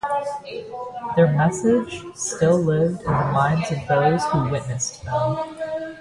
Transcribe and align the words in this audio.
Their 1.15 1.31
message 1.33 2.03
still 2.15 2.57
lived 2.57 3.01
in 3.01 3.05
the 3.11 3.11
minds 3.11 3.69
of 3.71 3.87
those 3.87 4.23
who 4.31 4.49
witnessed 4.49 5.05
them. 5.05 5.37